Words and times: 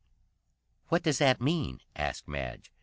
"What 0.87 1.03
does 1.03 1.19
that 1.19 1.39
mean?" 1.39 1.81
asked 1.95 2.27
Madge. 2.27 2.71